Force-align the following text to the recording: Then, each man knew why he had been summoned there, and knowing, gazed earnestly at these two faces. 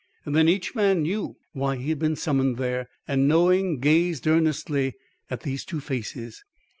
Then, 0.25 0.49
each 0.49 0.73
man 0.73 1.03
knew 1.03 1.35
why 1.53 1.75
he 1.75 1.89
had 1.89 1.99
been 1.99 2.15
summoned 2.15 2.57
there, 2.57 2.89
and 3.07 3.27
knowing, 3.27 3.79
gazed 3.79 4.25
earnestly 4.25 4.95
at 5.29 5.41
these 5.41 5.63
two 5.63 5.79
faces. 5.79 6.43